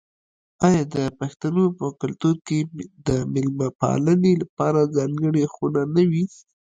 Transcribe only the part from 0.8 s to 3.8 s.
د پښتنو په کلتور کې د میلمه